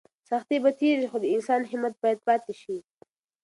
سختۍ 0.29 0.57
به 0.63 0.71
تېرې 0.79 0.97
شي 1.01 1.07
خو 1.11 1.17
د 1.21 1.25
انسان 1.35 1.61
همت 1.71 1.93
باید 2.01 2.19
پاتې 2.27 2.53
شي. 2.61 2.77